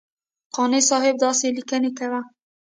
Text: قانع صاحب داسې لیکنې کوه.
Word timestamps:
قانع 0.55 0.79
صاحب 0.89 1.15
داسې 1.25 1.45
لیکنې 1.57 1.91
کوه. 1.97 2.21